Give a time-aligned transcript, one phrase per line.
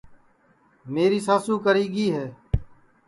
[0.93, 2.25] میری ساسو کری گی ہے